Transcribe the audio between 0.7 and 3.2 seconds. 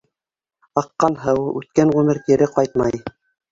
Аҡҡан һыу, үткән ғүмер кире ҡайтмай.